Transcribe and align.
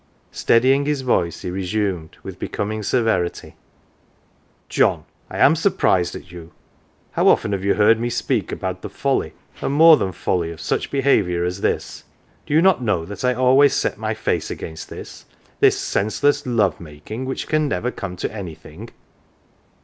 Steadying 0.31 0.87
his 0.87 1.01
voice, 1.01 1.43
he 1.43 1.51
resumed 1.51 2.17
with 2.23 2.39
becoming 2.39 2.81
severity:" 2.81 3.53
John, 4.77 5.05
I 5.29 5.37
am 5.37 5.55
surprised 5.55 6.15
at 6.15 6.31
you! 6.31 6.53
How 7.11 7.27
often 7.27 7.51
have 7.51 7.63
you 7.63 7.75
heard 7.75 7.99
me 7.99 8.09
speak 8.09 8.51
about 8.51 8.81
the 8.81 8.89
folly 8.89 9.33
and 9.61 9.71
more 9.75 9.97
than 9.97 10.11
folly 10.11 10.49
of 10.49 10.59
such 10.59 10.91
198 10.91 11.13
LITTLE 11.13 11.23
PAUPERS 11.23 11.29
behaviour 11.29 11.45
as 11.45 11.61
this? 11.83 12.03
Do 12.47 12.55
you 12.55 12.63
not 12.63 12.81
know 12.81 13.05
that 13.05 13.23
I 13.23 13.35
always 13.35 13.75
set 13.75 13.97
mv 13.97 14.15
face 14.17 14.49
against 14.49 14.89
this 14.89 15.25
this 15.59 15.77
senseless 15.77 16.47
love 16.47 16.79
making 16.79 17.25
which 17.25 17.47
can 17.47 17.67
never 17.67 17.91
come 17.91 18.15
to 18.15 18.33
anything 18.35 18.89